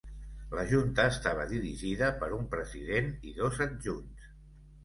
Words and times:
La 0.59 0.63
junta 0.71 1.05
estava 1.09 1.45
dirigida 1.51 2.09
per 2.23 2.31
un 2.39 2.49
president 2.57 3.13
i 3.33 3.35
dos 3.43 3.63
adjunts. 3.67 4.33